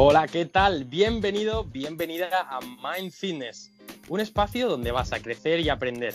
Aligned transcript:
Hola, 0.00 0.28
¿qué 0.28 0.46
tal? 0.46 0.84
Bienvenido, 0.84 1.64
bienvenida 1.64 2.28
a 2.48 2.60
Mind 2.60 3.10
Fitness, 3.10 3.72
un 4.08 4.20
espacio 4.20 4.68
donde 4.68 4.92
vas 4.92 5.12
a 5.12 5.18
crecer 5.18 5.58
y 5.58 5.70
aprender. 5.70 6.14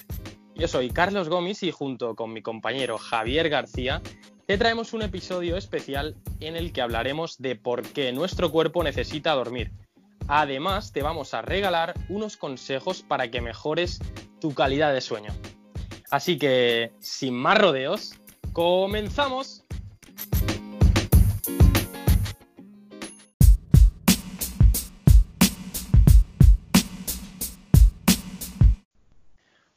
Yo 0.56 0.70
soy 0.70 0.90
Carlos 0.90 1.28
Gómez 1.28 1.63
y 1.63 1.71
junto 1.71 2.15
con 2.15 2.31
mi 2.31 2.42
compañero 2.42 2.97
Javier 2.97 3.49
García 3.49 4.01
te 4.47 4.58
traemos 4.58 4.94
un 4.94 5.01
episodio 5.01 5.58
especial 5.58 6.15
en 6.40 6.56
el 6.56 6.72
que 6.72 6.81
hablaremos 6.81 7.38
de 7.40 7.58
por 7.58 7.81
qué 7.81 8.13
nuestro 8.13 8.51
cuerpo 8.51 8.85
necesita 8.85 9.33
dormir. 9.33 9.74
Además, 10.29 10.94
te 10.94 11.02
vamos 11.02 11.34
a 11.34 11.42
regalar 11.42 11.94
unos 12.08 12.38
consejos 12.38 13.02
para 13.02 13.29
que 13.31 13.42
mejores 13.42 14.00
tu 14.40 14.54
calidad 14.54 14.94
de 14.94 15.02
sueño. 15.02 15.34
Así 16.09 16.38
que, 16.38 16.94
sin 17.02 17.34
más 17.34 17.58
rodeos, 17.58 18.13
comenzamos. 18.54 19.62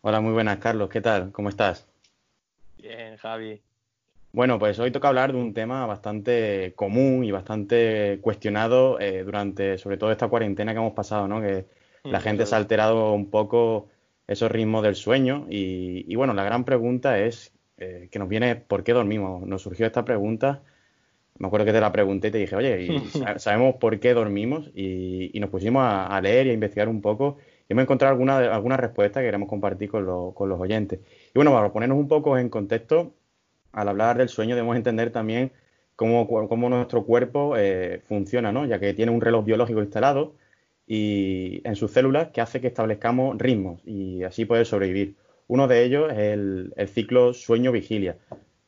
Hola, 0.08 0.20
muy 0.20 0.32
buenas, 0.32 0.58
Carlos. 0.58 0.88
¿Qué 0.88 1.00
tal? 1.00 1.32
¿Cómo 1.32 1.48
estás? 1.48 1.84
Bien, 2.78 3.16
Javi. 3.16 3.60
Bueno, 4.30 4.56
pues 4.56 4.78
hoy 4.78 4.92
toca 4.92 5.08
hablar 5.08 5.32
de 5.32 5.38
un 5.38 5.52
tema 5.52 5.84
bastante 5.84 6.74
común 6.76 7.24
y 7.24 7.32
bastante 7.32 8.20
cuestionado 8.20 9.00
eh, 9.00 9.24
durante, 9.24 9.78
sobre 9.78 9.96
todo, 9.96 10.12
esta 10.12 10.28
cuarentena 10.28 10.72
que 10.72 10.78
hemos 10.78 10.92
pasado, 10.92 11.26
¿no? 11.26 11.40
Que 11.40 11.66
mm, 12.04 12.10
la 12.10 12.20
gente 12.20 12.46
se 12.46 12.54
ha 12.54 12.58
alterado 12.58 13.14
un 13.14 13.30
poco 13.30 13.88
esos 14.28 14.48
ritmos 14.48 14.84
del 14.84 14.94
sueño 14.94 15.48
y, 15.50 16.14
bueno, 16.14 16.34
la 16.34 16.44
gran 16.44 16.64
pregunta 16.64 17.18
es 17.18 17.52
eh, 17.76 18.08
que 18.08 18.20
nos 18.20 18.28
viene, 18.28 18.54
¿por 18.54 18.84
qué 18.84 18.92
dormimos? 18.92 19.44
Nos 19.44 19.62
surgió 19.62 19.86
esta 19.86 20.04
pregunta, 20.04 20.62
me 21.36 21.48
acuerdo 21.48 21.66
que 21.66 21.72
te 21.72 21.80
la 21.80 21.90
pregunté 21.90 22.28
y 22.28 22.30
te 22.30 22.38
dije, 22.38 22.54
oye, 22.54 23.00
¿sabemos 23.38 23.74
por 23.80 23.98
qué 23.98 24.14
dormimos? 24.14 24.70
Y, 24.72 25.36
nos 25.40 25.50
pusimos 25.50 25.82
a, 25.82 26.06
a 26.06 26.20
leer 26.20 26.46
y 26.46 26.50
a 26.50 26.52
investigar 26.52 26.88
un 26.88 27.00
poco 27.00 27.38
y 27.38 27.55
hemos 27.68 27.82
encontrado 27.82 28.12
alguna, 28.12 28.38
alguna 28.54 28.76
respuesta 28.76 29.20
que 29.20 29.26
queremos 29.26 29.48
compartir 29.48 29.90
con, 29.90 30.06
los 30.06 30.60
oyentes. 30.60 31.00
Y 31.28 31.32
bueno, 31.34 31.52
para 31.52 31.72
ponernos 31.72 31.98
un 31.98 32.08
poco 32.08 32.38
en 32.38 32.48
contexto, 32.48 33.14
al 33.72 33.88
hablar 33.88 34.18
del 34.18 34.28
sueño 34.28 34.54
debemos 34.54 34.76
entender 34.76 35.10
también 35.10 35.52
cómo, 35.96 36.26
cómo 36.26 36.68
nuestro 36.68 37.04
cuerpo 37.04 37.56
eh, 37.56 38.02
funciona, 38.06 38.52
¿no? 38.52 38.66
ya 38.66 38.78
que 38.78 38.94
tiene 38.94 39.12
un 39.12 39.20
reloj 39.20 39.44
biológico 39.44 39.80
instalado 39.80 40.34
y 40.86 41.60
en 41.64 41.74
sus 41.74 41.90
células 41.90 42.28
que 42.28 42.40
hace 42.40 42.60
que 42.60 42.68
establezcamos 42.68 43.36
ritmos 43.38 43.80
y 43.84 44.22
así 44.22 44.44
poder 44.44 44.66
sobrevivir. 44.66 45.16
Uno 45.48 45.68
de 45.68 45.84
ellos 45.84 46.12
es 46.12 46.18
el, 46.18 46.72
ciclo 46.88 47.34
sueño-vigilia. 47.34 48.18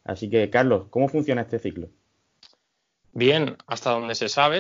Así 0.05 0.31
que, 0.31 0.49
Carlos, 0.51 0.87
¿cómo 0.91 1.09
funciona 1.09 1.43
este 1.43 1.59
ciclo? 1.59 1.89
Bien, 3.13 3.57
hasta 3.67 3.91
donde 3.91 4.15
se 4.15 4.29
sabe, 4.29 4.59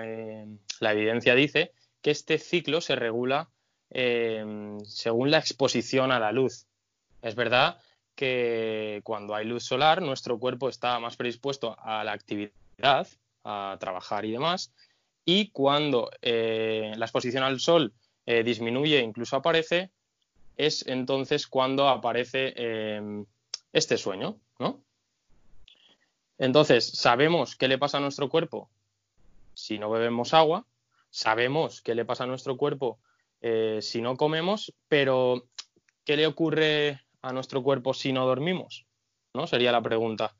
eh, 0.00 0.46
la 0.80 0.92
evidencia 0.92 1.34
dice 1.34 1.72
que 2.02 2.10
este 2.10 2.38
ciclo 2.38 2.80
se 2.80 2.96
regula 2.96 3.50
Em, 3.90 4.80
según 4.84 5.30
la 5.30 5.38
exposición 5.38 6.12
a 6.12 6.20
la 6.20 6.32
luz. 6.32 6.66
Es 7.22 7.34
verdad 7.34 7.78
que 8.14 9.00
cuando 9.04 9.34
hay 9.34 9.46
luz 9.46 9.64
solar, 9.64 10.00
nuestro 10.02 10.38
cuerpo 10.38 10.68
está 10.68 10.98
más 11.00 11.16
predispuesto 11.16 11.76
a 11.80 12.04
la 12.04 12.12
actividad, 12.12 13.08
a 13.44 13.76
trabajar 13.80 14.24
y 14.24 14.32
demás, 14.32 14.72
y 15.24 15.48
cuando 15.50 16.10
eh, 16.22 16.92
la 16.96 17.06
exposición 17.06 17.42
al 17.42 17.60
sol 17.60 17.92
eh, 18.26 18.42
disminuye 18.42 19.00
incluso 19.00 19.36
aparece, 19.36 19.90
es 20.56 20.86
entonces 20.86 21.46
cuando 21.46 21.88
aparece 21.88 22.52
em, 22.56 23.24
este 23.72 23.96
sueño, 23.96 24.36
¿no? 24.58 24.80
Entonces, 26.38 26.86
sabemos 26.86 27.56
qué 27.56 27.68
le 27.68 27.78
pasa 27.78 27.98
a 27.98 28.00
nuestro 28.00 28.28
cuerpo 28.28 28.70
si 29.60 29.78
no 29.78 29.90
bebemos 29.90 30.34
agua, 30.34 30.64
sabemos 31.10 31.82
qué 31.82 31.94
le 31.94 32.04
pasa 32.04 32.24
a 32.24 32.26
nuestro 32.26 32.56
cuerpo 32.56 32.98
eh, 33.40 33.78
si 33.80 34.02
no 34.02 34.16
comemos, 34.16 34.72
pero 34.88 35.46
¿qué 36.04 36.16
le 36.16 36.26
ocurre 36.26 37.00
a 37.22 37.32
nuestro 37.32 37.62
cuerpo 37.62 37.94
si 37.94 38.12
no 38.12 38.26
dormimos? 38.26 38.86
¿No? 39.34 39.46
Sería 39.46 39.72
la 39.72 39.82
pregunta. 39.82 40.34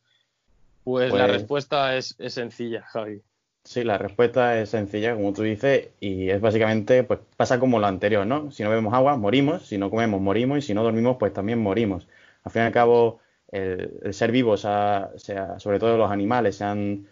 Pues, 0.84 1.12
la 1.12 1.26
pues 1.26 1.32
respuesta 1.32 1.96
es, 1.96 2.16
sencilla, 2.28 2.82
Javi. 2.82 3.22
Sí, 3.64 3.84
la 3.84 3.98
respuesta 3.98 4.58
es 4.58 4.70
sencilla, 4.70 5.14
como 5.14 5.32
tú 5.32 5.42
dices, 5.42 5.90
y 6.00 6.30
es 6.30 6.40
básicamente, 6.40 7.04
pues 7.04 7.20
pasa 7.36 7.60
como 7.60 7.78
lo 7.78 7.86
anterior, 7.86 8.26
¿no? 8.26 8.50
Si 8.50 8.62
no 8.62 8.70
bebemos 8.70 8.94
agua, 8.94 9.16
morimos, 9.16 9.66
si 9.66 9.76
no 9.76 9.90
comemos, 9.90 10.20
morimos, 10.20 10.58
y 10.58 10.62
si 10.62 10.74
no 10.74 10.82
dormimos, 10.82 11.18
pues 11.18 11.32
también 11.32 11.58
morimos. 11.58 12.08
Al 12.42 12.52
fin 12.52 12.62
y 12.62 12.64
al 12.64 12.72
cabo, 12.72 13.20
el, 13.52 14.14
ser 14.14 14.32
vivo, 14.32 14.56
sea, 14.56 15.10
sobre 15.58 15.78
todo 15.78 15.98
los 15.98 16.10
animales, 16.10 16.56
se 16.56 16.64
han 16.64 17.06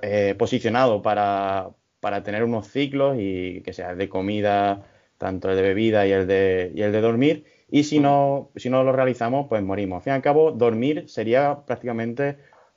eh, 0.00 0.34
posicionado 0.38 1.02
para, 1.02 1.68
para 2.00 2.22
tener 2.22 2.42
unos 2.42 2.68
ciclos 2.68 3.16
y 3.20 3.60
que 3.60 3.74
sea 3.74 3.94
de 3.94 4.08
comida, 4.08 4.82
tanto 5.18 5.50
el 5.50 5.56
de 5.56 5.62
bebida 5.62 6.06
y 6.06 6.12
el 6.12 6.26
de, 6.26 6.72
y 6.74 6.82
el 6.82 6.92
de 6.92 7.00
dormir, 7.00 7.44
y 7.70 7.84
si 7.84 7.98
no, 7.98 8.50
si 8.56 8.70
no 8.70 8.84
lo 8.84 8.92
realizamos, 8.92 9.48
pues 9.48 9.62
morimos. 9.62 9.98
Al 9.98 10.02
fin 10.02 10.12
y 10.12 10.16
al 10.16 10.22
cabo, 10.22 10.52
dormir 10.52 11.08
sería 11.08 11.58
prácticamente 11.66 12.36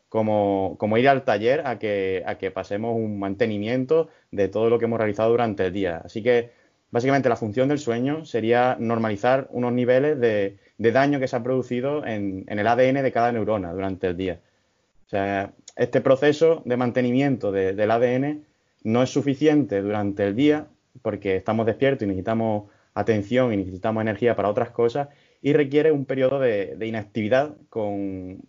como, 0.09 0.75
como 0.79 0.97
ir 0.97 1.07
al 1.07 1.23
taller 1.23 1.65
a 1.65 1.77
que, 1.77 2.23
a 2.25 2.37
que 2.37 2.51
pasemos 2.51 2.95
un 2.95 3.19
mantenimiento 3.19 4.09
de 4.31 4.47
todo 4.47 4.69
lo 4.69 4.79
que 4.79 4.85
hemos 4.85 4.99
realizado 4.99 5.29
durante 5.29 5.67
el 5.67 5.73
día. 5.73 6.01
Así 6.03 6.23
que, 6.23 6.51
básicamente, 6.89 7.29
la 7.29 7.35
función 7.35 7.69
del 7.69 7.77
sueño 7.77 8.25
sería 8.25 8.75
normalizar 8.79 9.47
unos 9.51 9.73
niveles 9.73 10.19
de, 10.19 10.57
de 10.79 10.91
daño 10.91 11.19
que 11.19 11.27
se 11.27 11.35
ha 11.35 11.43
producido 11.43 12.03
en, 12.05 12.45
en, 12.47 12.57
el 12.57 12.67
ADN 12.67 13.03
de 13.03 13.11
cada 13.11 13.31
neurona 13.31 13.71
durante 13.71 14.07
el 14.07 14.17
día. 14.17 14.39
O 15.05 15.09
sea, 15.09 15.53
este 15.75 16.01
proceso 16.01 16.61
de 16.65 16.77
mantenimiento 16.77 17.51
del 17.51 17.91
ADN 17.91 18.43
no 18.83 19.03
es 19.03 19.09
suficiente 19.09 19.81
durante 19.81 20.25
el 20.25 20.35
día 20.35 20.67
porque 21.01 21.35
estamos 21.35 21.65
despiertos 21.65 22.03
y 22.03 22.07
necesitamos 22.07 22.69
atención 22.93 23.53
y 23.53 23.57
necesitamos 23.57 24.01
energía 24.01 24.35
para 24.35 24.49
otras 24.49 24.71
cosas 24.71 25.09
y 25.41 25.53
requiere 25.53 25.91
un 25.91 26.05
periodo 26.05 26.39
de, 26.39 26.77
inactividad 26.85 27.55
con, 27.69 28.41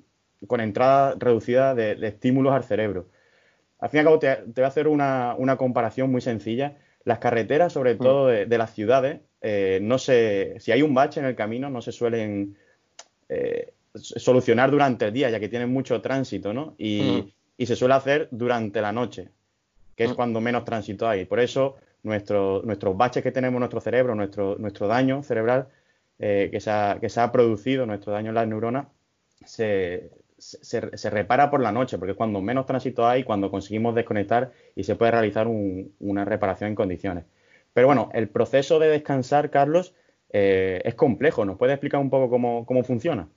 entrada 0.58 1.14
reducida 1.18 1.74
de, 1.74 1.92
estímulos 2.06 2.52
al 2.52 2.64
cerebro. 2.64 3.08
Al 3.78 3.88
fin 3.90 3.98
y 3.98 4.00
al 4.00 4.04
cabo, 4.06 4.18
te, 4.18 4.42
voy 4.54 4.64
a 4.64 4.66
hacer 4.66 4.88
una, 4.88 5.56
comparación 5.56 6.10
muy 6.10 6.20
sencilla. 6.20 6.76
Las 7.04 7.18
carreteras, 7.18 7.72
sobre 7.72 7.94
mm. 7.94 7.98
todo 7.98 8.26
de, 8.26 8.58
las 8.58 8.74
ciudades, 8.74 9.20
eh, 9.40 9.78
no 9.82 9.98
se, 9.98 10.56
si 10.58 10.72
hay 10.72 10.82
un 10.82 10.94
bache 10.94 11.20
en 11.20 11.26
el 11.26 11.36
camino, 11.36 11.70
no 11.70 11.80
se 11.80 11.92
suelen 11.92 12.56
eh, 13.28 13.72
solucionar 13.94 14.70
durante 14.70 15.06
el 15.06 15.12
día, 15.12 15.30
ya 15.30 15.40
que 15.40 15.48
tienen 15.48 15.72
mucho 15.72 16.00
tránsito, 16.02 16.52
¿no? 16.52 16.74
Y, 16.76 17.24
mm. 17.24 17.32
y 17.56 17.66
se 17.66 17.76
suele 17.76 17.94
hacer 17.94 18.28
durante 18.32 18.80
la 18.80 18.92
noche, 18.92 19.28
que 19.96 20.04
es 20.04 20.10
mm. 20.10 20.14
cuando 20.14 20.40
menos 20.40 20.64
tránsito 20.64 21.08
hay. 21.08 21.24
Por 21.24 21.40
eso 21.40 21.76
nuestro, 22.02 22.62
nuestros 22.64 22.96
baches 22.96 23.22
que 23.22 23.32
tenemos 23.32 23.56
en 23.56 23.60
nuestro 23.60 23.80
cerebro, 23.80 24.14
nuestro, 24.14 24.56
nuestro 24.58 24.88
daño 24.88 25.22
cerebral 25.22 25.68
eh, 26.18 26.48
que, 26.50 26.60
se 26.60 26.70
ha, 26.70 26.98
que, 27.00 27.08
se 27.08 27.20
ha, 27.20 27.32
producido, 27.32 27.86
nuestro 27.86 28.12
daño 28.12 28.28
en 28.28 28.34
las 28.34 28.46
neuronas, 28.46 28.86
se, 29.44 30.10
se, 30.38 31.10
repara 31.10 31.50
por 31.50 31.60
la 31.60 31.72
noche, 31.72 31.98
porque 31.98 32.14
cuando 32.14 32.40
menos 32.40 32.66
tránsito 32.66 33.06
hay, 33.06 33.24
cuando 33.24 33.50
conseguimos 33.50 33.94
desconectar 33.94 34.52
y 34.74 34.84
se 34.84 34.96
puede 34.96 35.12
realizar 35.12 35.46
una 35.46 36.24
reparación 36.24 36.68
en 36.68 36.74
condiciones. 36.74 37.24
Pero 37.72 37.86
bueno, 37.86 38.10
el 38.12 38.28
proceso 38.28 38.78
de 38.78 38.88
descansar, 38.88 39.50
Carlos, 39.50 39.94
eh, 40.32 40.80
es 40.84 40.94
complejo. 40.94 41.44
¿Nos 41.44 41.56
puede 41.56 41.72
explicar 41.72 42.00
un 42.00 42.10
poco 42.10 42.28
cómo, 42.30 42.66
cómo 42.66 42.84
funciona? 42.84 43.28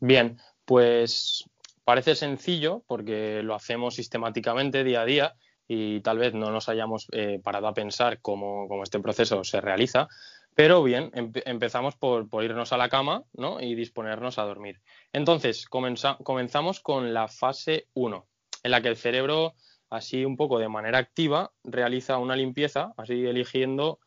Bien, 0.00 0.38
pues 0.64 1.48
parece 1.84 2.14
sencillo 2.14 2.82
porque 2.86 3.42
lo 3.42 3.54
hacemos 3.54 3.94
sistemáticamente 3.94 4.84
día 4.84 5.02
a 5.02 5.04
día 5.06 5.34
y 5.68 6.00
tal 6.00 6.18
vez 6.18 6.34
no 6.34 6.50
nos 6.50 6.68
hayamos 6.68 7.08
eh, 7.12 7.40
parado 7.42 7.66
a 7.68 7.74
pensar 7.74 8.20
cómo, 8.20 8.68
este 8.82 9.00
proceso 9.00 9.42
se 9.44 9.60
realiza, 9.60 10.08
pero 10.54 10.82
bien, 10.82 11.10
empezamos 11.14 11.96
por, 11.96 12.28
irnos 12.42 12.72
a 12.72 12.78
la 12.78 12.88
cama 12.88 13.24
¿no? 13.34 13.60
y 13.60 13.74
disponernos 13.74 14.38
a 14.38 14.44
dormir. 14.44 14.80
Entonces, 15.12 15.66
comenzamos 15.66 16.80
con 16.80 17.12
la 17.12 17.28
fase 17.28 17.88
1, 17.94 18.26
en 18.62 18.70
la 18.70 18.80
que 18.80 18.88
el 18.88 18.96
cerebro, 18.96 19.54
así 19.90 20.24
un 20.24 20.36
poco 20.36 20.58
de 20.58 20.68
manera 20.68 20.98
activa, 20.98 21.52
realiza 21.62 22.18
una 22.18 22.36
limpieza, 22.36 22.94
así 22.96 23.26
eligiendo 23.26 23.98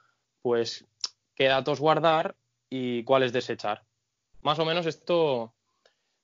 pues 0.41 0.85
qué 1.35 1.45
datos 1.45 1.79
guardar 1.79 2.35
y 2.69 3.03
cuáles 3.03 3.31
desechar. 3.31 3.83
Más 4.41 4.57
o 4.57 4.65
menos 4.65 4.85
esto 4.85 5.53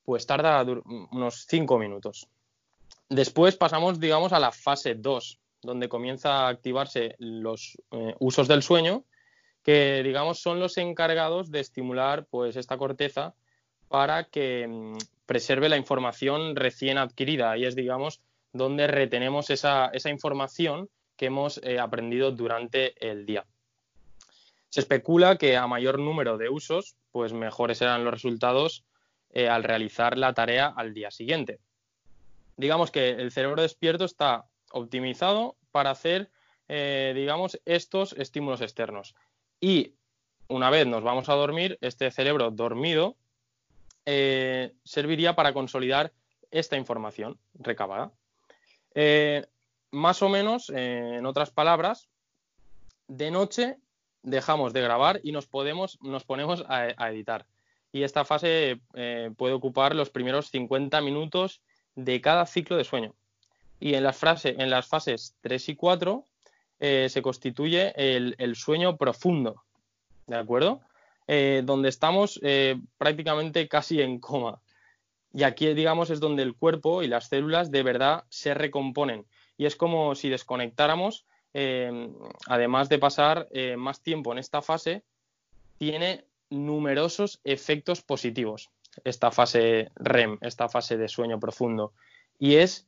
pues 0.05 0.25
tarda 0.25 0.63
unos 0.63 1.45
5 1.47 1.77
minutos. 1.79 2.29
Después 3.09 3.55
pasamos, 3.55 3.99
digamos, 3.99 4.33
a 4.33 4.39
la 4.39 4.51
fase 4.51 4.95
2, 4.95 5.39
donde 5.61 5.89
comienza 5.89 6.39
a 6.39 6.47
activarse 6.47 7.15
los 7.19 7.77
eh, 7.91 8.15
usos 8.19 8.47
del 8.47 8.63
sueño, 8.63 9.03
que, 9.61 10.01
digamos, 10.03 10.39
son 10.39 10.59
los 10.59 10.77
encargados 10.77 11.51
de 11.51 11.59
estimular 11.59 12.25
pues, 12.25 12.55
esta 12.55 12.77
corteza 12.77 13.35
para 13.89 14.25
que 14.25 14.67
mm, 14.67 14.97
preserve 15.27 15.69
la 15.69 15.77
información 15.77 16.55
recién 16.55 16.97
adquirida. 16.97 17.55
Y 17.57 17.65
es, 17.65 17.75
digamos, 17.75 18.21
donde 18.53 18.87
retenemos 18.87 19.51
esa, 19.51 19.91
información 20.09 20.89
que 21.15 21.27
hemos 21.27 21.59
eh, 21.63 21.79
aprendido 21.79 22.31
durante 22.31 22.93
el 23.07 23.25
día. 23.25 23.45
Se 24.69 24.79
especula 24.79 25.37
que 25.37 25.57
a 25.57 25.67
mayor 25.67 25.99
número 25.99 26.37
de 26.37 26.49
usos, 26.49 26.95
pues 27.11 27.33
mejores 27.33 27.77
serán 27.77 28.03
los 28.03 28.13
resultados 28.13 28.83
eh, 29.29 29.47
al 29.47 29.63
realizar 29.63 30.17
la 30.17 30.33
tarea 30.33 30.73
al 30.75 30.93
día 30.93 31.11
siguiente 31.11 31.59
digamos 32.57 32.91
que 32.91 33.09
el 33.09 33.31
cerebro 33.31 33.61
despierto 33.61 34.05
está 34.05 34.45
optimizado 34.71 35.57
para 35.71 35.91
hacer, 35.91 36.29
eh, 36.67 37.13
digamos, 37.15 37.59
estos 37.65 38.13
estímulos 38.13 38.61
externos. 38.61 39.15
Y 39.59 39.95
una 40.47 40.69
vez 40.69 40.87
nos 40.87 41.03
vamos 41.03 41.29
a 41.29 41.33
dormir, 41.33 41.77
este 41.81 42.11
cerebro 42.11 42.51
dormido 42.51 43.15
eh, 44.05 44.73
serviría 44.83 45.35
para 45.35 45.53
consolidar 45.53 46.13
esta 46.51 46.77
información 46.77 47.39
recabada. 47.55 48.11
Eh, 48.93 49.45
más 49.91 50.21
o 50.21 50.29
menos, 50.29 50.69
en 50.69 51.25
otras 51.25 51.51
palabras, 51.51 52.09
de 53.07 53.31
noche 53.31 53.77
dejamos 54.23 54.73
de 54.73 54.81
grabar 54.81 55.19
y 55.23 55.31
nos, 55.31 55.47
podemos, 55.47 55.97
nos 56.01 56.23
ponemos 56.23 56.63
a, 56.67 57.09
editar. 57.09 57.45
Y 57.91 58.03
esta 58.03 58.25
fase 58.25 58.81
puede 59.37 59.53
ocupar 59.53 59.95
los 59.95 60.09
primeros 60.09 60.49
50 60.49 60.99
minutos 60.99 61.61
de 61.95 62.21
cada 62.21 62.45
ciclo 62.45 62.77
de 62.77 62.83
sueño. 62.83 63.13
Y 63.79 63.95
en 63.95 64.03
las, 64.03 64.21
en 64.45 64.69
las 64.69 64.87
fases 64.87 65.35
3 65.41 65.69
y 65.69 65.75
4 65.75 66.23
eh, 66.79 67.07
se 67.09 67.21
constituye 67.21 67.93
el, 67.95 68.55
sueño 68.55 68.97
profundo, 68.97 69.63
¿de 70.27 70.37
acuerdo? 70.37 70.81
Eh, 71.27 71.61
donde 71.65 71.89
estamos 71.89 72.39
eh, 72.43 72.79
prácticamente 72.97 73.67
casi 73.67 74.01
en 74.01 74.19
coma. 74.19 74.61
Y 75.33 75.43
aquí, 75.43 75.73
digamos, 75.73 76.09
es 76.09 76.19
donde 76.19 76.43
el 76.43 76.55
cuerpo 76.55 77.03
y 77.03 77.07
las 77.07 77.27
células 77.27 77.71
de 77.71 77.83
verdad 77.83 78.23
se 78.29 78.53
recomponen. 78.53 79.25
Y 79.57 79.65
es 79.65 79.75
como 79.75 80.15
si 80.15 80.29
desconectáramos, 80.29 81.25
además 82.47 82.89
de 82.89 82.99
pasar 82.99 83.47
más 83.77 84.01
tiempo 84.01 84.33
en 84.33 84.39
esta 84.39 84.61
fase, 84.61 85.03
tiene 85.77 86.25
numerosos 86.49 87.39
efectos 87.45 88.01
positivos 88.01 88.69
esta 89.03 89.31
fase 89.31 89.91
REM, 89.95 90.37
esta 90.41 90.69
fase 90.69 90.97
de 90.97 91.07
sueño 91.07 91.39
profundo. 91.39 91.93
Y 92.39 92.55
es, 92.55 92.87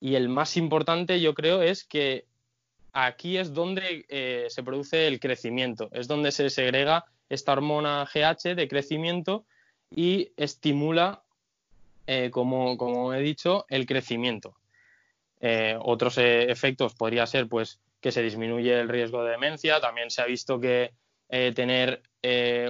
y 0.00 0.14
el 0.14 0.28
más 0.28 0.56
importante 0.56 1.20
yo 1.20 1.34
creo 1.34 1.62
es 1.62 1.84
que 1.84 2.26
aquí 2.92 3.36
es 3.36 3.52
donde 3.52 4.06
eh, 4.08 4.46
se 4.48 4.62
produce 4.62 5.06
el 5.06 5.20
crecimiento, 5.20 5.88
es 5.92 6.08
donde 6.08 6.32
se 6.32 6.50
segrega 6.50 7.04
esta 7.28 7.52
hormona 7.52 8.06
GH 8.12 8.54
de 8.54 8.68
crecimiento 8.68 9.44
y 9.90 10.32
estimula, 10.36 11.22
eh, 12.06 12.30
como, 12.30 13.12
he 13.14 13.20
dicho, 13.20 13.66
el 13.68 13.86
crecimiento. 13.86 14.56
Eh, 15.40 15.76
otros 15.80 16.18
efectos 16.18 16.94
podría 16.94 17.26
ser 17.26 17.48
pues 17.48 17.78
que 18.00 18.10
se 18.10 18.22
disminuye 18.22 18.80
el 18.80 18.88
riesgo 18.88 19.22
de 19.24 19.32
demencia, 19.32 19.80
también 19.80 20.10
se 20.10 20.22
ha 20.22 20.26
visto 20.26 20.58
que 20.60 20.92
tener 21.28 22.02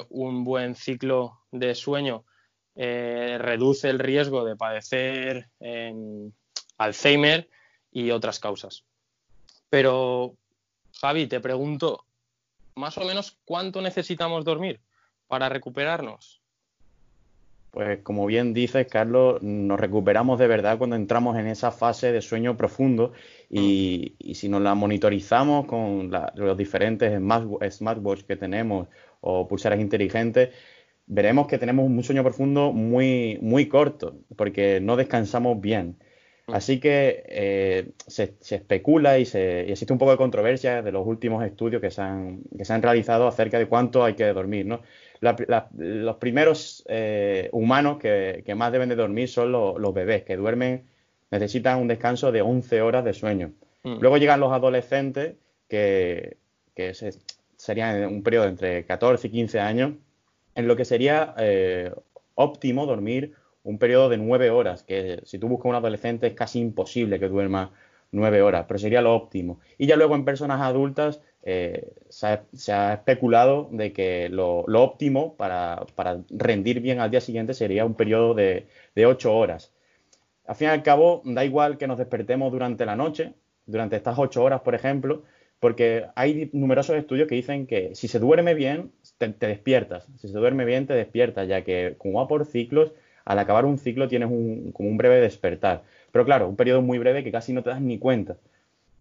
un 0.08 0.42
buen 0.42 0.74
ciclo 0.74 1.38
de 1.52 1.76
sueño 1.76 2.24
reduce 2.78 3.90
el 3.90 3.98
riesgo 3.98 4.44
de 4.44 4.56
padecer 4.56 5.48
Alzheimer 6.78 7.48
y 7.90 8.10
otras 8.10 8.38
causas. 8.38 8.84
Pero, 9.68 10.34
Javi, 11.00 11.26
te 11.26 11.40
pregunto, 11.40 12.04
más 12.74 12.96
o 12.96 13.04
menos, 13.04 13.36
¿cuánto 13.44 13.82
necesitamos 13.82 14.44
dormir 14.44 14.80
para 15.26 15.48
recuperarnos? 15.48 16.40
Pues 17.70 18.00
como 18.02 18.24
bien 18.24 18.54
dices, 18.54 18.86
Carlos, 18.86 19.42
nos 19.42 19.78
recuperamos 19.78 20.38
de 20.38 20.46
verdad 20.46 20.78
cuando 20.78 20.96
entramos 20.96 21.36
en 21.36 21.46
esa 21.46 21.70
fase 21.70 22.12
de 22.12 22.22
sueño 22.22 22.56
profundo 22.56 23.12
y, 23.50 24.16
mm. 24.24 24.32
si 24.32 24.48
nos 24.48 24.62
la 24.62 24.74
monitorizamos 24.74 25.66
con 25.66 26.10
los 26.34 26.56
diferentes 26.56 27.12
smartwatch 27.70 28.22
que 28.22 28.36
tenemos 28.36 28.88
o 29.20 29.46
pulseras 29.46 29.80
inteligentes, 29.80 30.50
veremos 31.08 31.46
que 31.46 31.58
tenemos 31.58 31.86
un 31.86 32.02
sueño 32.02 32.22
profundo 32.22 32.72
muy, 32.72 33.38
muy 33.40 33.66
corto 33.66 34.16
porque 34.36 34.80
no 34.80 34.96
descansamos 34.96 35.60
bien. 35.60 35.96
Mm. 36.46 36.54
Así 36.54 36.80
que 36.80 37.24
eh, 37.26 37.90
se, 38.06 38.36
especula 38.50 39.18
y, 39.18 39.24
se, 39.24 39.70
existe 39.70 39.92
un 39.92 39.98
poco 39.98 40.12
de 40.12 40.16
controversia 40.18 40.82
de 40.82 40.92
los 40.92 41.06
últimos 41.06 41.44
estudios 41.44 41.80
que 41.80 41.90
se 41.90 42.02
han, 42.02 42.42
que 42.56 42.64
se 42.64 42.72
han 42.72 42.82
realizado 42.82 43.26
acerca 43.26 43.58
de 43.58 43.66
cuánto 43.66 44.04
hay 44.04 44.14
que 44.14 44.26
dormir. 44.26 44.66
¿no? 44.66 44.82
los 45.20 46.16
primeros 46.16 46.84
eh, 46.88 47.48
humanos 47.52 47.98
que, 47.98 48.54
más 48.56 48.70
deben 48.70 48.88
de 48.88 48.94
dormir 48.94 49.28
son 49.28 49.50
los 49.50 49.94
bebés, 49.94 50.22
que 50.22 50.36
duermen, 50.36 50.84
necesitan 51.30 51.80
un 51.80 51.88
descanso 51.88 52.30
de 52.30 52.42
11 52.42 52.82
horas 52.82 53.04
de 53.04 53.14
sueño. 53.14 53.52
Mm. 53.82 53.98
Luego 54.00 54.18
llegan 54.18 54.40
los 54.40 54.52
adolescentes, 54.52 55.34
que, 55.68 56.36
que 56.74 56.92
serían 57.56 58.06
un 58.06 58.22
periodo 58.22 58.46
entre 58.46 58.86
14 58.86 59.26
y 59.26 59.30
15 59.30 59.60
años, 59.60 59.92
en 60.58 60.66
lo 60.66 60.74
que 60.74 60.84
sería 60.84 61.34
eh, 61.38 61.92
óptimo 62.34 62.84
dormir 62.84 63.34
un 63.62 63.78
periodo 63.78 64.08
de 64.08 64.18
nueve 64.18 64.50
horas, 64.50 64.82
que 64.82 65.20
si 65.24 65.38
tú 65.38 65.46
buscas 65.46 65.70
un 65.70 65.76
adolescente 65.76 66.26
es 66.26 66.34
casi 66.34 66.58
imposible 66.58 67.20
que 67.20 67.28
duerma 67.28 67.70
nueve 68.10 68.42
horas, 68.42 68.64
pero 68.66 68.78
sería 68.78 69.00
lo 69.00 69.14
óptimo. 69.14 69.60
Y 69.78 69.86
ya 69.86 69.94
luego 69.94 70.16
en 70.16 70.24
personas 70.24 70.60
adultas 70.60 71.22
eh, 71.44 71.92
se, 72.08 72.72
ha, 72.72 72.92
especulado 72.92 73.68
de 73.70 73.92
que 73.92 74.28
lo, 74.30 74.62
óptimo 74.62 75.36
para, 75.36 75.86
rendir 76.28 76.80
bien 76.80 76.98
al 76.98 77.12
día 77.12 77.20
siguiente 77.20 77.54
sería 77.54 77.84
un 77.84 77.94
periodo 77.94 78.34
de, 78.34 78.66
de 78.96 79.06
ocho 79.06 79.36
horas. 79.36 79.72
Al 80.44 80.56
fin 80.56 80.66
y 80.66 80.70
al 80.72 80.82
cabo, 80.82 81.22
da 81.24 81.44
igual 81.44 81.78
que 81.78 81.86
nos 81.86 81.98
despertemos 81.98 82.50
durante 82.50 82.84
la 82.84 82.96
noche, 82.96 83.32
durante 83.64 83.94
estas 83.94 84.18
ocho 84.18 84.42
horas, 84.42 84.62
por 84.62 84.74
ejemplo, 84.74 85.22
porque 85.60 86.06
hay 86.14 86.50
numerosos 86.52 86.96
estudios 86.96 87.28
que 87.28 87.34
dicen 87.34 87.66
que 87.66 87.94
si 87.94 88.08
se 88.08 88.18
duerme 88.18 88.54
bien, 88.54 88.92
te, 89.18 89.28
despiertas. 89.46 90.08
Si 90.18 90.28
se 90.28 90.38
duerme 90.38 90.64
bien, 90.64 90.86
te 90.86 90.94
despiertas, 90.94 91.48
ya 91.48 91.64
que 91.64 91.96
como 91.98 92.20
va 92.20 92.28
por 92.28 92.46
ciclos, 92.46 92.92
al 93.24 93.38
acabar 93.38 93.64
un 93.64 93.78
ciclo 93.78 94.08
tienes 94.08 94.30
un, 94.30 94.72
como 94.72 94.88
un 94.88 94.96
breve 94.96 95.20
despertar. 95.20 95.82
Pero 96.12 96.24
claro, 96.24 96.48
un 96.48 96.56
periodo 96.56 96.80
muy 96.80 96.98
breve 96.98 97.24
que 97.24 97.32
casi 97.32 97.52
no 97.52 97.62
te 97.62 97.70
das 97.70 97.80
ni 97.80 97.98
cuenta. 97.98 98.36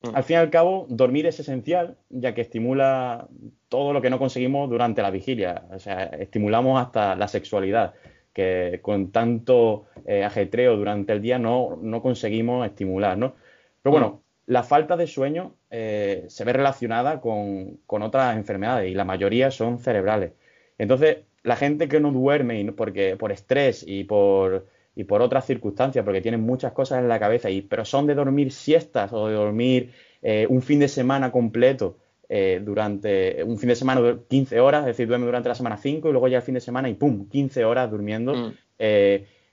Mm. 0.01 0.15
Al 0.15 0.23
fin 0.23 0.35
y 0.35 0.37
al 0.37 0.49
cabo, 0.49 0.87
dormir 0.89 1.27
es 1.27 1.39
esencial, 1.39 1.95
ya 2.09 2.33
que 2.33 2.41
estimula 2.41 3.27
todo 3.69 3.93
lo 3.93 4.01
que 4.01 4.09
no 4.09 4.17
conseguimos 4.17 4.69
durante 4.69 5.03
la 5.03 5.11
vigilia. 5.11 5.63
O 5.71 5.79
sea, 5.79 6.05
estimulamos 6.05 6.81
hasta 6.81 7.15
la 7.15 7.27
sexualidad, 7.27 7.93
que 8.33 8.79
con 8.81 9.11
tanto 9.11 9.85
eh, 10.07 10.23
ajetreo 10.23 10.75
durante 10.75 11.13
el 11.13 11.21
día 11.21 11.37
no, 11.37 11.77
no 11.81 12.01
conseguimos 12.01 12.65
estimular, 12.65 13.17
¿no? 13.17 13.35
Pero 13.83 13.91
bueno, 13.91 14.21
mm 14.23 14.26
la 14.47 14.63
falta 14.63 14.95
de 14.95 15.07
sueño 15.07 15.55
eh, 15.69 16.25
se 16.29 16.45
ve 16.45 16.53
relacionada 16.53 17.19
con, 17.19 17.79
otras 17.85 18.35
enfermedades 18.37 18.89
y 18.89 18.95
la 18.95 19.03
mayoría 19.03 19.51
son 19.51 19.77
cerebrales. 19.77 20.31
Entonces, 20.77 21.17
la 21.43 21.57
gente 21.57 21.89
que 21.89 21.99
no 21.99 22.11
duerme 22.11 22.71
porque, 22.71 23.17
por 23.17 23.33
estrés 23.33 23.83
y 23.85 24.05
por, 24.05 24.65
y 24.95 25.03
por 25.03 25.21
otras 25.21 25.45
circunstancias, 25.45 26.03
porque 26.05 26.21
tienen 26.21 26.41
muchas 26.41 26.71
cosas 26.71 26.99
en 26.99 27.09
la 27.09 27.19
cabeza, 27.19 27.49
y, 27.49 27.61
pero 27.61 27.83
son 27.83 28.07
de 28.07 28.15
dormir 28.15 28.53
siestas 28.53 29.11
o 29.11 29.27
de 29.27 29.33
dormir 29.33 29.91
eh, 30.21 30.47
un 30.49 30.61
fin 30.61 30.79
de 30.79 30.87
semana 30.87 31.29
completo 31.29 31.97
eh, 32.29 32.61
durante 32.63 33.43
un 33.43 33.57
fin 33.57 33.67
de 33.67 33.75
semana 33.75 33.99
de 33.99 34.17
15 34.29 34.61
horas, 34.61 34.81
es 34.81 34.87
decir, 34.87 35.09
duerme 35.09 35.25
durante 35.25 35.49
la 35.49 35.55
semana 35.55 35.75
5 35.75 36.07
y 36.07 36.11
luego 36.11 36.29
ya 36.29 36.37
el 36.37 36.43
fin 36.43 36.53
de 36.53 36.61
semana 36.61 36.87
y 36.87 36.93
¡pum! 36.93 37.27
15 37.27 37.65
horas 37.65 37.91
durmiendo. 37.91 38.33
Mm. 38.33 38.53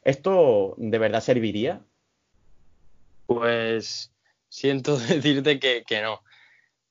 ¿Esto 0.04 0.74
de 0.76 0.98
verdad 0.98 1.20
serviría? 1.20 1.80
Pues 3.26 4.13
siento 4.54 4.96
decirte 4.98 5.58
que, 5.58 6.02
no. 6.02 6.22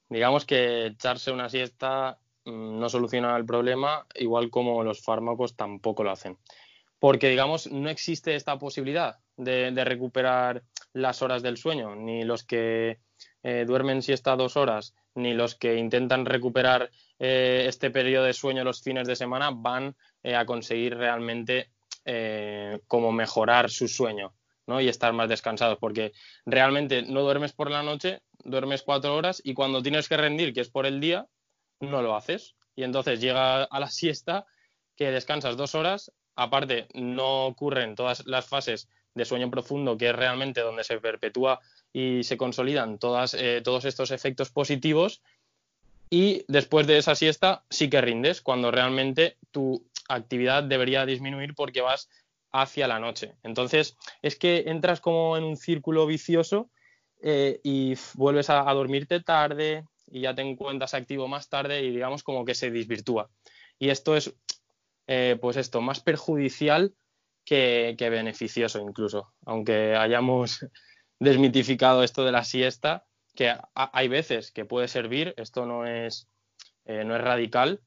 Digamos 0.09 0.45
que 0.45 0.87
echarse 0.87 1.31
una 1.31 1.49
siesta 1.49 2.19
mm, 2.45 2.79
no 2.79 2.89
soluciona 2.89 3.35
el 3.37 3.45
problema, 3.45 4.05
igual 4.15 4.49
como 4.49 4.83
los 4.83 5.01
fármacos 5.01 5.55
tampoco 5.55 6.03
lo 6.03 6.11
hacen. 6.11 6.37
Porque, 6.99 7.29
digamos, 7.29 7.67
no 7.71 7.89
existe 7.89 8.35
esta 8.35 8.57
posibilidad 8.59 9.17
de, 9.35 9.71
recuperar 9.83 10.63
las 10.93 11.21
horas 11.21 11.41
del 11.41 11.57
sueño, 11.57 11.95
ni 11.95 12.23
los 12.23 12.43
que 12.43 12.99
eh, 13.43 13.65
duermen 13.65 14.01
siesta 14.01 14.35
dos 14.35 14.55
horas, 14.55 14.93
ni 15.15 15.33
los 15.33 15.55
que 15.55 15.75
intentan 15.75 16.25
recuperar 16.25 16.91
eh, 17.19 17.65
este 17.67 17.91
periodo 17.91 18.25
de 18.25 18.33
sueño 18.33 18.63
los 18.63 18.81
fines 18.81 19.07
de 19.07 19.15
semana 19.15 19.51
van 19.51 19.95
eh, 20.21 20.35
a 20.35 20.45
conseguir 20.45 20.97
realmente 20.97 21.69
como 22.87 23.13
mejorar 23.13 23.69
su 23.69 23.87
sueño. 23.87 24.33
Y 24.65 24.87
estar 24.87 25.11
más 25.11 25.27
descansados, 25.27 25.77
porque 25.77 26.13
realmente 26.45 27.01
no 27.03 27.21
duermes 27.21 27.51
por 27.51 27.69
la 27.69 27.83
noche, 27.83 28.21
duermes 28.43 28.81
cuatro 28.81 29.15
horas 29.15 29.41
y 29.43 29.53
cuando 29.53 29.83
tienes 29.83 30.07
que 30.07 30.17
rendir, 30.17 30.53
que 30.53 30.61
es 30.61 30.69
por 30.69 30.85
el 30.85 31.01
día, 31.01 31.27
no 31.81 32.01
lo 32.01 32.15
haces. 32.15 32.55
Y 32.75 32.83
entonces 32.83 33.19
llega 33.19 33.63
a 33.63 33.79
la 33.79 33.89
siesta 33.89 34.45
que 34.95 35.11
descansas 35.11 35.57
dos 35.57 35.75
horas, 35.75 36.11
aparte 36.35 36.87
no 36.93 37.45
ocurren 37.45 37.95
todas 37.95 38.25
las 38.25 38.47
fases 38.47 38.87
de 39.13 39.25
sueño 39.25 39.51
profundo, 39.51 39.97
que 39.97 40.09
es 40.09 40.15
realmente 40.15 40.61
donde 40.61 40.83
se 40.83 40.99
perpetúa 40.99 41.59
y 41.91 42.23
se 42.23 42.37
consolidan 42.37 42.97
todas, 42.97 43.33
eh, 43.33 43.61
todos 43.63 43.85
estos 43.85 44.11
efectos 44.11 44.49
positivos. 44.49 45.21
Y 46.09 46.45
después 46.47 46.87
de 46.87 46.97
esa 46.97 47.15
siesta 47.15 47.63
sí 47.69 47.89
que 47.89 48.01
rindes, 48.01 48.41
cuando 48.41 48.71
realmente 48.71 49.37
tu 49.51 49.85
actividad 50.09 50.63
debería 50.63 51.05
disminuir 51.05 51.53
porque 51.53 51.81
vas 51.81 52.09
hacia 52.53 52.87
la 52.87 52.99
noche. 52.99 53.35
Entonces, 53.43 53.97
es 54.21 54.37
que 54.37 54.65
entras 54.67 55.01
como 55.01 55.35
en 55.35 55.43
un 55.43 55.57
círculo 55.57 56.05
vicioso 56.05 56.69
eh, 57.21 57.59
y 57.63 57.95
vuelves 58.13 58.49
a, 58.49 58.61
dormirte 58.73 59.19
tarde 59.21 59.85
y 60.07 60.21
ya 60.21 60.35
te 60.35 60.43
encuentras 60.43 60.93
activo 60.93 61.27
más 61.27 61.49
tarde 61.49 61.81
y 61.81 61.89
digamos 61.89 62.23
como 62.23 62.45
que 62.45 62.55
se 62.55 62.69
desvirtúa. 62.69 63.29
Y 63.79 63.89
esto 63.89 64.15
es, 64.15 64.33
eh, 65.07 65.37
pues 65.41 65.57
esto, 65.57 65.81
más 65.81 65.99
perjudicial 65.99 66.93
que, 67.43 67.95
beneficioso 67.99 68.79
incluso. 68.79 69.33
Aunque 69.45 69.95
hayamos 69.95 70.65
desmitificado 71.19 72.03
esto 72.03 72.23
de 72.23 72.31
la 72.31 72.43
siesta, 72.43 73.05
que 73.35 73.55
hay 73.73 74.07
veces 74.07 74.51
que 74.51 74.65
puede 74.65 74.87
servir, 74.87 75.33
esto 75.37 75.65
no 75.65 75.87
es, 75.87 76.29
eh, 76.85 77.03
no 77.03 77.15
es 77.15 77.21
radical, 77.21 77.81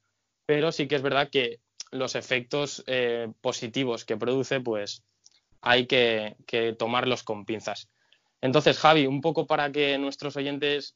pero 0.45 0.73
sí 0.73 0.89
que 0.89 0.97
es 0.97 1.03
verdad 1.03 1.29
que 1.31 1.61
los 1.97 2.15
efectos 2.15 2.85
eh, 2.87 3.29
positivos 3.41 4.05
que 4.05 4.17
produce, 4.17 4.61
pues 4.61 5.03
hay 5.61 5.87
que, 5.87 6.37
tomarlos 6.79 7.23
con 7.23 7.45
pinzas. 7.45 7.89
Entonces, 8.41 8.79
Javi, 8.79 9.07
un 9.07 9.21
poco 9.21 9.47
para 9.47 9.73
que 9.73 9.99
nuestros 9.99 10.37
oyentes 10.37 10.95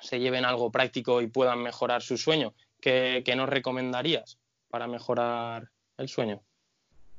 se 0.00 0.18
lleven 0.18 0.44
algo 0.44 0.70
práctico 0.70 1.20
y 1.20 1.28
puedan 1.28 1.62
mejorar 1.62 2.02
su 2.02 2.16
sueño, 2.16 2.54
¿qué, 2.80 3.22
nos 3.36 3.48
recomendarías 3.48 4.38
para 4.68 4.86
mejorar 4.86 5.68
el 5.98 6.08
sueño? 6.08 6.42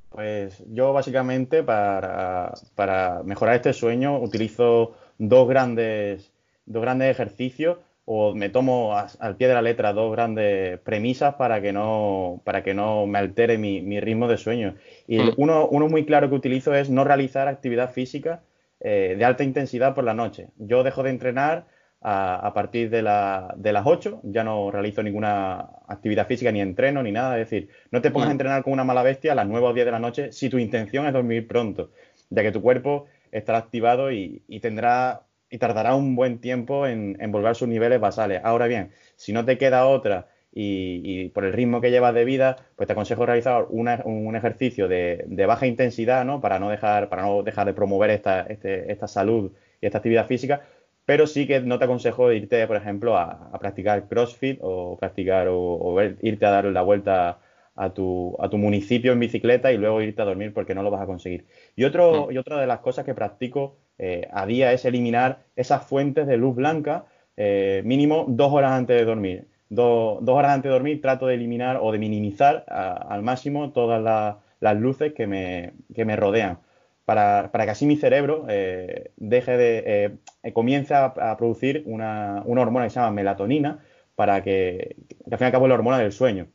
Pues 0.10 0.62
yo 0.68 0.92
básicamente 0.92 1.64
para, 1.64 2.54
para 2.76 3.22
mejorar 3.24 3.56
este 3.56 3.72
sueño 3.72 4.20
utilizo 4.20 4.98
dos 5.18 5.48
grandes, 5.48 6.34
dos 6.66 6.82
grandes 6.82 7.12
ejercicios 7.12 7.78
o 8.06 8.34
me 8.34 8.50
tomo 8.50 8.96
al 8.96 9.38
pie 9.38 9.48
de 9.48 9.54
la 9.54 9.62
letra 9.62 9.94
dos 9.94 10.12
grandes 10.12 10.80
premisas 10.80 11.36
para 11.36 11.62
que 11.62 11.72
no, 11.72 12.42
para 12.44 12.64
que 12.64 12.74
no 12.74 13.06
me 13.06 13.20
altere 13.20 13.58
mi, 13.58 14.00
ritmo 14.00 14.28
de 14.28 14.38
sueño. 14.38 14.76
Y 15.08 15.20
mm. 15.20 15.34
uno, 15.38 15.68
uno, 15.68 15.88
muy 15.88 16.06
claro 16.06 16.30
que 16.30 16.36
utilizo 16.36 16.74
es 16.74 16.90
no 16.90 17.04
realizar 17.04 17.48
actividad 17.48 17.92
física 17.92 18.44
eh, 18.80 19.16
de 19.18 19.26
alta 19.26 19.44
intensidad 19.44 19.94
por 19.94 20.04
la 20.04 20.14
noche. 20.14 20.48
Yo 20.58 20.84
dejo 20.84 21.04
de 21.04 21.12
entrenar 21.12 21.68
a, 22.04 22.52
partir 22.56 22.90
de, 22.90 23.04
la, 23.04 23.54
de, 23.56 23.72
las 23.72 23.86
8, 23.86 24.22
ya 24.24 24.44
no 24.44 24.72
realizo 24.72 25.04
ninguna 25.04 25.70
actividad 25.88 26.26
física, 26.26 26.52
ni 26.52 26.60
entreno, 26.60 27.04
ni 27.04 27.12
nada. 27.12 27.40
Es 27.40 27.50
decir, 27.50 27.70
no 27.92 28.02
te 28.02 28.10
pongas 28.10 28.28
a 28.28 28.30
mm. 28.30 28.32
entrenar 28.32 28.64
con 28.64 28.74
una 28.74 28.84
mala 28.84 29.04
bestia 29.04 29.34
a 29.34 29.36
las 29.36 29.48
9 29.48 29.68
o 29.68 29.74
10 29.74 29.86
de 29.86 29.92
la 29.92 30.00
noche 30.00 30.32
si 30.32 30.50
tu 30.50 30.58
intención 30.58 31.06
es 31.06 31.14
dormir 31.14 31.48
pronto, 31.48 31.92
ya 32.32 32.42
que 32.42 32.52
tu 32.52 32.64
cuerpo 32.64 33.06
estará 33.32 33.60
activado 33.60 34.12
y, 34.12 34.44
y 34.48 34.60
tendrá 34.60 35.28
y 35.52 35.58
tardará 35.58 35.96
un 35.96 36.16
buen 36.16 36.40
tiempo 36.40 36.88
en, 36.88 37.18
volver 37.32 37.52
a 37.52 37.54
sus 37.54 37.68
niveles 37.68 38.00
basales. 38.00 38.42
Ahora 38.44 38.68
bien, 38.68 38.92
si 39.18 39.34
no 39.34 39.46
te 39.46 39.58
queda 39.58 39.86
otra 39.86 40.30
y, 40.54 41.30
por 41.30 41.46
el 41.46 41.54
ritmo 41.54 41.82
que 41.82 41.92
llevas 41.92 42.14
de 42.16 42.26
vida, 42.26 42.56
pues 42.78 42.88
te 42.88 42.94
aconsejo 42.94 43.26
realizar 43.26 43.68
un 43.70 44.36
ejercicio 44.36 44.88
de, 44.88 45.46
baja 45.46 45.68
intensidad, 45.68 46.24
¿no? 46.26 46.40
Para 46.40 46.58
no 46.58 46.70
dejar, 46.70 47.10
para 47.10 47.24
no 47.24 47.44
dejar 47.44 47.68
de 47.68 47.74
promover 47.74 48.10
esta, 48.12 48.42
este, 48.44 48.92
esta 48.92 49.08
salud 49.08 49.52
y 49.82 49.86
esta 49.86 49.98
actividad 49.98 50.26
física, 50.26 50.62
pero 51.06 51.28
sí 51.28 51.46
que 51.46 51.60
no 51.60 51.78
te 51.78 51.86
aconsejo 51.86 52.32
irte, 52.32 52.66
por 52.66 52.78
ejemplo, 52.78 53.18
a, 53.18 53.52
practicar 53.60 54.08
CrossFit 54.08 54.60
o 54.62 54.98
practicar 54.98 55.48
o, 55.50 56.02
irte 56.22 56.46
a 56.46 56.52
dar 56.52 56.66
la 56.66 56.82
vuelta 56.82 57.40
a 57.76 57.94
tu, 57.94 58.38
a 58.40 58.50
tu 58.50 58.58
municipio 58.58 59.12
en 59.12 59.20
bicicleta 59.20 59.74
y 59.74 59.78
luego 59.78 60.02
irte 60.02 60.22
a 60.22 60.26
dormir 60.26 60.54
porque 60.54 60.76
no 60.76 60.84
lo 60.84 60.92
vas 60.92 61.02
a 61.02 61.06
conseguir. 61.06 61.46
Y, 61.76 61.84
otro, 61.84 62.28
mm. 62.28 62.32
y 62.32 62.38
otra 62.38 62.62
de 62.62 62.68
las 62.68 62.80
cosas 62.80 63.04
que 63.04 63.14
practico 63.14 63.76
eh, 63.98 64.28
a 64.32 64.46
día 64.46 64.74
es 64.74 64.86
eliminar 64.86 65.40
esas 65.56 65.86
fuentes 65.86 66.28
de 66.28 66.38
luz 66.38 66.56
blanca 66.56 67.06
eh, 67.38 67.82
mínimo 67.86 68.26
dos 68.28 68.52
horas 68.52 68.72
antes 68.72 68.98
de 68.98 69.06
dormir. 69.06 69.48
dos 69.70 70.22
horas 70.28 70.52
antes 70.52 70.70
de 70.70 70.74
dormir 70.74 71.02
trato 71.02 71.28
de 71.28 71.36
eliminar 71.36 71.78
o 71.82 71.92
de 71.92 72.00
minimizar 72.00 72.66
al 72.68 73.22
máximo 73.24 73.72
todas 73.72 74.38
las 74.60 74.78
luces 74.78 75.14
que 75.14 75.28
me, 75.28 75.74
que 75.96 76.06
me 76.06 76.16
rodean. 76.16 76.60
Para, 77.06 77.50
para, 77.52 77.66
que 77.66 77.72
así 77.72 77.86
mi 77.86 77.98
cerebro 77.98 78.46
eh, 78.50 79.12
deje 79.18 79.58
de 79.58 80.18
comience 80.54 80.94
a, 80.94 81.36
producir 81.38 81.84
una, 81.86 82.44
una, 82.46 82.62
hormona 82.62 82.86
que 82.86 82.92
se 82.92 83.00
llama 83.00 83.12
melatonina 83.12 83.80
para 84.16 84.44
que, 84.44 84.98
que 85.08 85.34
al 85.34 85.38
fin 85.38 85.46
y 85.46 85.48
al 85.48 85.52
cabo 85.52 85.66
es 85.66 85.70
la 85.70 85.76
hormona 85.76 86.00
del 86.00 86.12
sueño. 86.12 86.48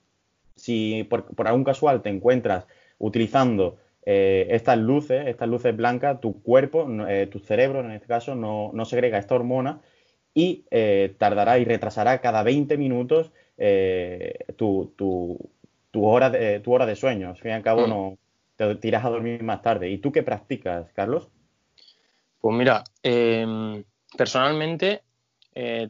Si 0.55 1.05
por, 1.11 1.25
por 1.35 1.47
algún 1.49 1.64
casual 1.64 2.02
te 2.02 2.11
encuentras 2.11 2.64
utilizando 2.99 3.78
eh, 4.08 4.46
estas 4.54 4.78
luces, 4.78 5.26
estas 5.26 5.48
luces 5.48 5.76
blancas, 5.76 6.20
tu 6.20 6.40
cuerpo, 6.40 6.86
eh, 7.08 7.26
tu 7.26 7.40
cerebro 7.40 7.80
en 7.80 7.90
este 7.90 8.06
caso, 8.06 8.36
no, 8.36 8.70
no 8.72 8.84
segrega 8.84 9.18
esta 9.18 9.34
hormona 9.34 9.80
y 10.32 10.64
eh, 10.70 11.16
tardará 11.18 11.58
y 11.58 11.64
retrasará 11.64 12.20
cada 12.20 12.44
20 12.44 12.78
minutos 12.78 13.32
tu, 14.56 14.94
tu, 14.96 16.06
hora 16.06 16.30
de, 16.30 16.60
tu 16.60 16.72
hora 16.72 16.86
de 16.86 16.94
sueño. 16.94 17.30
Al 17.30 17.36
fin 17.36 17.50
y 17.50 17.54
al 17.54 17.62
cabo, 17.62 17.86
mm. 17.86 17.90
no, 17.90 18.18
te 18.54 18.76
tiras 18.76 19.04
a 19.04 19.10
dormir 19.10 19.42
más 19.42 19.60
tarde. 19.62 19.90
¿Y 19.90 19.98
tú 19.98 20.12
qué 20.12 20.22
practicas, 20.22 20.92
Carlos? 20.92 21.28
Pues 22.38 22.56
mira, 22.56 22.84
em, 23.02 23.82
personalmente 24.16 25.02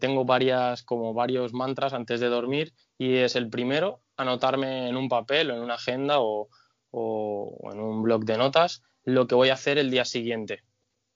tengo 0.01 0.25
varias, 0.25 0.85
como 0.85 1.13
varios 1.13 1.53
mantras 1.53 1.93
antes 1.93 2.21
de 2.21 2.29
dormir 2.29 2.73
y 2.97 3.17
es 3.17 3.35
el 3.35 3.51
primero, 3.51 3.99
anotarme 4.17 4.89
en 4.89 4.97
un 4.97 5.09
papel 5.09 5.51
o 5.51 5.57
en 5.57 5.61
una 5.61 5.75
agenda 5.75 6.21
o, 6.21 6.49
o, 6.91 7.71
en 7.73 7.81
un 7.81 8.03
blog 8.03 8.25
de 8.25 8.39
notas 8.39 8.83
lo 9.05 9.27
que 9.27 9.35
voy 9.35 9.51
a 9.51 9.55
hacer 9.55 9.79
el 9.79 9.91
día 9.91 10.05
siguiente. 10.05 10.63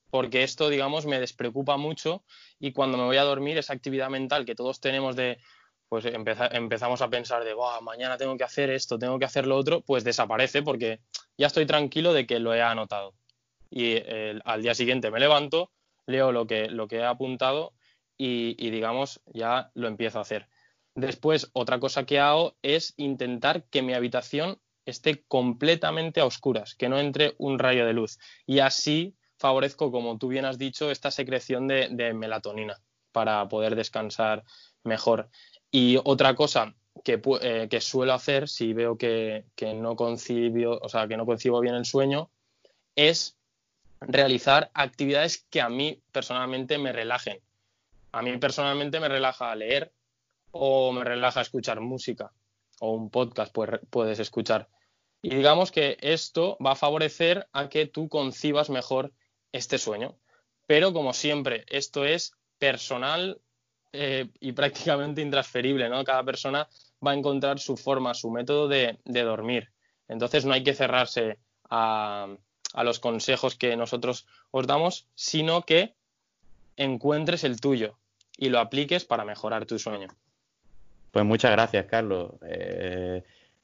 Porque 0.09 0.43
esto, 0.43 0.69
digamos, 0.69 1.05
me 1.05 1.19
despreocupa 1.19 1.77
mucho 1.77 2.23
y 2.59 2.73
cuando 2.73 2.97
me 2.97 3.05
voy 3.05 3.17
a 3.17 3.23
dormir, 3.23 3.57
esa 3.57 3.73
actividad 3.73 4.09
mental 4.09 4.45
que 4.45 4.55
todos 4.55 4.79
tenemos 4.81 5.15
de, 5.15 5.37
pues 5.87 6.05
empezamos 6.05 7.01
a 7.01 7.09
pensar 7.09 7.43
de, 7.43 7.55
mañana 7.81 8.17
tengo 8.17 8.37
que 8.37 8.43
hacer 8.43 8.69
esto, 8.69 8.99
tengo 8.99 9.19
que 9.19 9.25
hacer 9.25 9.47
lo 9.47 9.57
otro, 9.57 9.81
pues 9.81 10.03
desaparece 10.03 10.61
porque 10.61 10.99
ya 11.37 11.47
estoy 11.47 11.65
tranquilo 11.65 12.13
de 12.13 12.25
que 12.25 12.39
lo 12.39 12.53
he 12.53 12.61
anotado. 12.61 13.13
Y 13.69 13.97
al 14.43 14.61
día 14.61 14.75
siguiente 14.75 15.11
me 15.11 15.19
levanto, 15.19 15.71
leo 16.05 16.31
lo 16.31 16.45
que, 16.47 16.67
lo 16.67 16.87
que 16.87 16.97
he 16.97 17.05
apuntado 17.05 17.73
y, 18.23 18.69
digamos, 18.69 19.21
ya 19.33 19.71
lo 19.73 19.87
empiezo 19.87 20.19
a 20.19 20.21
hacer. 20.21 20.47
Después, 20.93 21.49
otra 21.53 21.79
cosa 21.79 22.05
que 22.05 22.19
hago 22.19 22.55
es 22.61 22.93
intentar 22.97 23.63
que 23.63 23.81
mi 23.81 23.93
habitación 23.93 24.59
esté 24.85 25.23
completamente 25.27 26.21
a 26.21 26.25
oscuras, 26.25 26.75
que 26.75 26.89
no 26.89 26.99
entre 26.99 27.35
un 27.37 27.59
rayo 27.59 27.85
de 27.85 27.93
luz. 27.93 28.19
Y 28.45 28.59
así 28.59 29.15
favorezco, 29.37 29.91
como 29.91 30.17
tú 30.17 30.27
bien 30.27 30.45
has 30.45 30.57
dicho, 30.57 30.91
esta 30.91 31.11
secreción 31.11 31.67
de, 31.67 32.13
melatonina 32.13 32.79
para 33.11 33.47
poder 33.49 33.75
descansar 33.75 34.43
mejor. 34.83 35.29
Y 35.71 35.97
otra 36.03 36.35
cosa 36.35 36.75
que, 37.03 37.21
eh, 37.41 37.81
suelo 37.81 38.13
hacer 38.13 38.47
si 38.47 38.73
veo 38.73 38.97
que, 38.97 39.45
no 39.75 39.95
concibo, 39.95 40.79
o 40.81 40.89
sea, 40.89 41.07
que 41.07 41.17
no 41.17 41.25
concibo 41.25 41.59
bien 41.59 41.75
el 41.75 41.85
sueño, 41.85 42.29
es 42.95 43.35
realizar 43.99 44.69
actividades 44.73 45.45
que 45.49 45.61
a 45.61 45.69
mí 45.69 46.01
personalmente 46.11 46.77
me 46.77 46.91
relajen. 46.91 47.39
A 48.11 48.21
mí 48.21 48.37
personalmente 48.37 48.99
me 48.99 49.07
relaja 49.07 49.55
leer 49.55 49.91
o 50.51 50.91
me 50.91 51.03
relaja 51.03 51.41
escuchar 51.41 51.79
música 51.79 52.31
o 52.81 52.91
un 52.91 53.11
podcast 53.11 53.55
puedes 53.89 54.19
escuchar. 54.19 54.67
Y 55.21 55.35
digamos 55.35 55.71
que 55.71 55.97
esto 56.01 56.57
va 56.65 56.71
a 56.71 56.75
favorecer 56.75 57.47
a 57.53 57.69
que 57.69 57.85
tú 57.85 58.09
concibas 58.09 58.71
mejor 58.71 59.13
este 59.51 59.77
sueño. 59.77 60.17
Pero 60.65 60.91
como 60.91 61.13
siempre, 61.13 61.63
esto 61.67 62.05
es 62.05 62.33
personal 62.57 63.39
eh, 63.93 64.29
y 64.39 64.51
prácticamente 64.59 65.21
intransferible, 65.21 65.89
¿no? 65.89 66.03
Cada 66.03 66.23
persona 66.23 66.67
va 67.05 67.11
a 67.11 67.15
encontrar 67.15 67.59
su 67.59 67.77
forma, 67.77 68.15
su 68.15 68.31
método 68.31 68.67
de, 68.67 68.97
dormir. 69.05 69.69
Entonces 70.07 70.43
no 70.43 70.53
hay 70.53 70.63
que 70.63 70.73
cerrarse 70.73 71.37
a, 71.69 72.35
a 72.73 72.83
los 72.83 72.99
consejos 72.99 73.55
que 73.55 73.77
nosotros 73.77 74.25
os 74.49 74.65
damos, 74.65 75.07
sino 75.13 75.61
que 75.67 75.93
encuentres 76.77 77.43
el 77.43 77.61
tuyo 77.61 77.99
y 78.37 78.49
lo 78.49 78.59
apliques 78.59 79.05
para 79.05 79.23
mejorar 79.23 79.67
tu 79.67 79.77
sueño. 79.77 80.07
Pues 81.11 81.25
muchas 81.25 81.51
gracias, 81.51 81.85
Carlos. 81.85 82.31
Eh, 82.47 83.21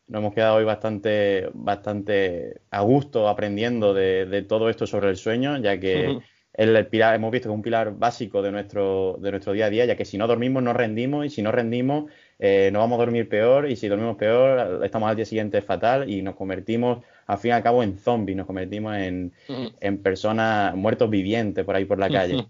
nos 0.08 0.20
hemos 0.20 0.34
quedado 0.34 0.58
hoy 0.58 0.66
bastante, 0.66 1.50
bastante 1.54 2.62
a 2.72 2.82
gusto 2.82 3.28
aprendiendo 3.28 3.94
de, 3.94 4.46
todo 4.48 4.70
esto 4.70 4.86
sobre 4.86 5.10
el 5.10 5.18
sueño, 5.18 5.58
ya 5.58 5.80
que 5.80 6.20
el, 6.54 6.88
pilar, 6.88 7.16
hemos 7.16 7.32
visto 7.32 7.50
que 7.50 7.54
es 7.54 7.56
un 7.56 7.62
pilar 7.62 7.94
básico 7.98 8.42
de 8.42 8.52
nuestro, 8.52 9.18
de 9.20 9.32
nuestro 9.32 9.54
día 9.54 9.66
a 9.66 9.70
día, 9.70 9.86
ya 9.86 9.96
que 9.96 10.06
si 10.06 10.18
no 10.18 10.28
dormimos, 10.28 10.64
no 10.64 10.74
rendimos, 10.74 11.26
y 11.26 11.30
si 11.30 11.42
no 11.42 11.52
rendimos, 11.52 12.10
eh, 12.40 12.70
nos 12.72 12.82
vamos 12.82 12.98
a 12.98 13.06
dormir 13.06 13.28
peor, 13.28 13.70
y 13.70 13.76
si 13.76 13.88
dormimos 13.88 14.18
peor, 14.18 14.84
estamos 14.84 15.10
al 15.10 15.16
día 15.16 15.26
siguiente 15.26 15.62
fatal 15.62 16.10
y 16.10 16.22
nos 16.22 16.36
convertimos, 16.36 17.04
al 17.26 17.38
fin 17.38 17.50
y 17.50 17.54
al 17.54 17.64
cabo, 17.64 17.84
en 17.84 17.98
zombies, 17.98 18.38
nos 18.38 18.48
convertimos 18.48 18.96
en, 18.98 19.34
en 19.48 20.02
personas 20.02 20.74
muertos 20.76 21.10
vivientes 21.10 21.64
por 21.66 21.76
ahí 21.76 21.86
por 21.86 22.00
la 22.00 22.10
calle. 22.10 22.46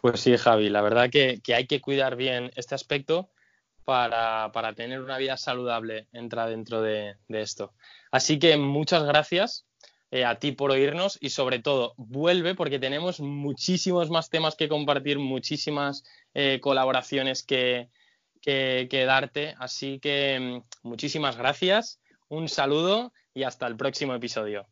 Pues 0.00 0.20
sí, 0.20 0.36
Javi, 0.36 0.68
la 0.68 0.80
verdad 0.80 1.10
que, 1.10 1.40
que 1.42 1.54
hay 1.54 1.66
que 1.66 1.80
cuidar 1.80 2.16
bien 2.16 2.50
este 2.56 2.74
aspecto 2.74 3.28
para, 3.88 4.74
tener 4.74 5.00
una 5.00 5.16
vida 5.16 5.38
saludable 5.38 6.08
entra 6.12 6.46
dentro 6.46 6.82
de, 6.82 7.16
esto. 7.28 7.72
Así 8.10 8.38
que 8.38 8.58
muchas 8.58 9.02
gracias 9.04 9.66
eh, 10.10 10.26
a 10.26 10.38
ti 10.38 10.52
por 10.52 10.72
oírnos 10.72 11.16
y 11.22 11.30
sobre 11.30 11.58
todo 11.58 11.94
vuelve 11.96 12.54
porque 12.54 12.78
tenemos 12.78 13.18
muchísimos 13.18 14.10
más 14.10 14.28
temas 14.28 14.56
que 14.56 14.68
compartir, 14.68 15.18
muchísimas 15.18 16.04
eh, 16.34 16.60
colaboraciones 16.60 17.42
que, 17.42 17.88
que 18.42 19.04
darte. 19.06 19.54
Así 19.58 20.00
que 20.00 20.38
mm, 20.38 20.86
muchísimas 20.86 21.38
gracias, 21.38 21.98
un 22.28 22.50
saludo 22.50 23.14
y 23.32 23.44
hasta 23.44 23.66
el 23.66 23.76
próximo 23.78 24.14
episodio. 24.14 24.66